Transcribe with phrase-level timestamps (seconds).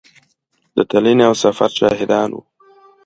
[0.75, 2.41] د تلنې او سفر شاهدان وو.